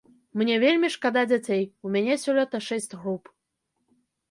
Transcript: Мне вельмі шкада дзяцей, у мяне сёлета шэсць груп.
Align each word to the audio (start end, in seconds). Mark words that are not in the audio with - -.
Мне 0.41 0.53
вельмі 0.63 0.89
шкада 0.95 1.23
дзяцей, 1.33 1.61
у 1.85 1.93
мяне 1.97 2.17
сёлета 2.23 2.65
шэсць 2.71 2.91
груп. 2.99 3.23